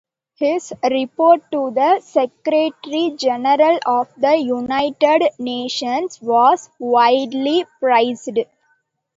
[0.39, 8.39] His Report to the Secretary-General of the United Nations was widely praised.